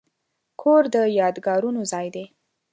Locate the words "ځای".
1.91-2.07